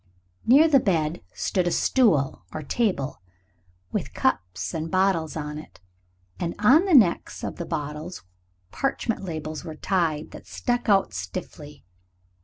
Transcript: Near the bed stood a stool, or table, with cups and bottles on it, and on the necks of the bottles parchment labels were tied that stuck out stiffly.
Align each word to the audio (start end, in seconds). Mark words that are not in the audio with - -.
Near 0.47 0.67
the 0.67 0.79
bed 0.79 1.21
stood 1.31 1.67
a 1.67 1.71
stool, 1.71 2.43
or 2.51 2.63
table, 2.63 3.21
with 3.91 4.15
cups 4.15 4.73
and 4.73 4.89
bottles 4.89 5.35
on 5.37 5.59
it, 5.59 5.79
and 6.39 6.55
on 6.57 6.85
the 6.85 6.95
necks 6.95 7.43
of 7.43 7.57
the 7.57 7.67
bottles 7.67 8.23
parchment 8.71 9.23
labels 9.23 9.63
were 9.63 9.75
tied 9.75 10.31
that 10.31 10.47
stuck 10.47 10.89
out 10.89 11.13
stiffly. 11.13 11.83